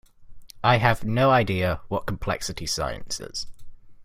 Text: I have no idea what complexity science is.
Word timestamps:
I 0.63 0.77
have 0.79 1.03
no 1.03 1.29
idea 1.29 1.81
what 1.87 2.07
complexity 2.07 2.65
science 2.65 3.19
is. 3.19 3.45